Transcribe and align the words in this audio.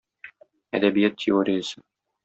Әдәбият 0.79 1.21
теориясе. 1.27 1.89